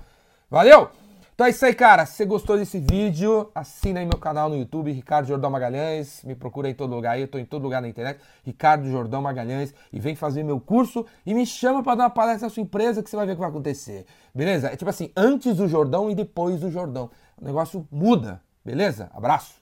Valeu? 0.48 0.90
Então 1.38 1.46
é 1.46 1.50
isso 1.50 1.64
aí, 1.64 1.72
cara. 1.72 2.04
Se 2.04 2.14
você 2.14 2.24
gostou 2.24 2.58
desse 2.58 2.80
vídeo, 2.80 3.48
assina 3.54 4.00
aí 4.00 4.04
meu 4.04 4.18
canal 4.18 4.48
no 4.48 4.56
YouTube, 4.56 4.90
Ricardo 4.90 5.28
Jordão 5.28 5.48
Magalhães. 5.48 6.20
Me 6.24 6.34
procura 6.34 6.68
em 6.68 6.74
todo 6.74 6.92
lugar 6.92 7.12
aí, 7.12 7.20
eu 7.20 7.28
tô 7.28 7.38
em 7.38 7.44
todo 7.44 7.62
lugar 7.62 7.80
na 7.80 7.86
internet, 7.86 8.18
Ricardo 8.44 8.90
Jordão 8.90 9.22
Magalhães. 9.22 9.72
E 9.92 10.00
vem 10.00 10.16
fazer 10.16 10.42
meu 10.42 10.58
curso 10.58 11.06
e 11.24 11.32
me 11.32 11.46
chama 11.46 11.80
para 11.80 11.94
dar 11.94 12.02
uma 12.02 12.10
palestra 12.10 12.48
na 12.48 12.50
sua 12.52 12.64
empresa 12.64 13.04
que 13.04 13.08
você 13.08 13.14
vai 13.14 13.24
ver 13.24 13.34
o 13.34 13.34
que 13.36 13.40
vai 13.40 13.50
acontecer. 13.50 14.04
Beleza? 14.34 14.66
É 14.66 14.74
tipo 14.74 14.90
assim, 14.90 15.12
antes 15.16 15.58
do 15.58 15.68
Jordão 15.68 16.10
e 16.10 16.14
depois 16.16 16.58
do 16.58 16.72
Jordão. 16.72 17.08
O 17.40 17.44
negócio 17.44 17.86
muda, 17.88 18.40
beleza? 18.64 19.08
Abraço! 19.14 19.58